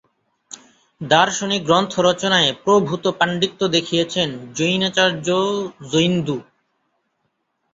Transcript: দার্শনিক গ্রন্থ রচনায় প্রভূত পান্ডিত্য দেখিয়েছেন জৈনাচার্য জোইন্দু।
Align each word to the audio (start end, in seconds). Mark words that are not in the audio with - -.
দার্শনিক 1.01 1.61
গ্রন্থ 1.65 1.93
রচনায় 1.99 2.49
প্রভূত 2.63 3.03
পান্ডিত্য 3.19 3.61
দেখিয়েছেন 3.75 4.29
জৈনাচার্য 4.57 5.27
জোইন্দু। 5.91 6.37